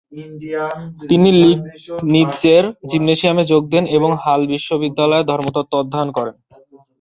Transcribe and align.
তিনি 1.09 1.29
লিগনিৎজের 1.41 2.63
জিমন্যাসিয়ামে 2.89 3.43
যোগ 3.51 3.63
দেন 3.73 3.85
এবং 3.97 4.09
হাল 4.23 4.41
বিশ্ববিদ্যালয়ে 4.53 5.27
ধর্মতত্ত্ব 5.31 5.73
অধ্যয়ন 5.81 6.09
করেন। 6.17 6.35